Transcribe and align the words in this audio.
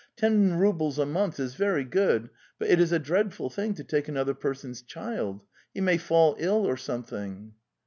''Ten 0.17 0.55
roubles 0.55 0.97
a 0.97 1.05
month 1.05 1.39
is 1.39 1.53
very 1.53 1.83
good, 1.83 2.31
but 2.57 2.69
it 2.71 2.79
is 2.79 2.91
a 2.91 2.97
dreadful 2.97 3.51
thing 3.51 3.75
to 3.75 3.83
take 3.83 4.07
another 4.07 4.33
person's 4.33 4.81
child! 4.81 5.43
He 5.75 5.81
may 5.81 5.99
fall 5.99 6.35
ill 6.39 6.65
or 6.67 6.75
Something.) 6.75 7.53